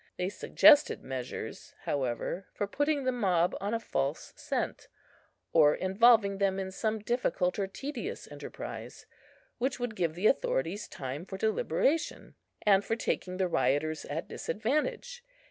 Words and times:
They 0.17 0.29
suggested 0.29 1.03
measures, 1.03 1.75
however, 1.83 2.47
for 2.55 2.65
putting 2.65 3.03
the 3.03 3.11
mob 3.11 3.55
on 3.61 3.75
a 3.75 3.79
false 3.79 4.33
scent, 4.35 4.87
or 5.53 5.75
involving 5.75 6.39
them 6.39 6.57
in 6.57 6.71
some 6.71 6.97
difficult 6.97 7.59
or 7.59 7.67
tedious 7.67 8.27
enterprise, 8.31 9.05
which 9.59 9.79
would 9.79 9.95
give 9.95 10.15
the 10.15 10.25
authorities 10.25 10.87
time 10.87 11.23
for 11.23 11.37
deliberation, 11.37 12.33
and 12.63 12.83
for 12.83 12.95
taking 12.95 13.37
the 13.37 13.47
rioters 13.47 14.03
at 14.05 14.27
disadvantage. 14.27 15.23